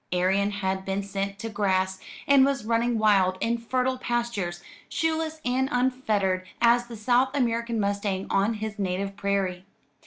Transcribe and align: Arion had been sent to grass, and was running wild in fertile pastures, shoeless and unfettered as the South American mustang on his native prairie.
Arion 0.11 0.49
had 0.49 0.83
been 0.83 1.03
sent 1.03 1.37
to 1.37 1.47
grass, 1.49 1.99
and 2.25 2.43
was 2.43 2.65
running 2.65 2.97
wild 2.97 3.37
in 3.39 3.59
fertile 3.59 3.99
pastures, 3.99 4.63
shoeless 4.89 5.39
and 5.45 5.69
unfettered 5.71 6.47
as 6.59 6.87
the 6.87 6.97
South 6.97 7.29
American 7.35 7.79
mustang 7.79 8.25
on 8.31 8.55
his 8.55 8.79
native 8.79 9.15
prairie. 9.15 9.63